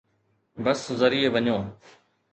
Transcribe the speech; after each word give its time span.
بس 0.63 0.83
ذريعي 0.99 1.29
وڃو 1.33 1.57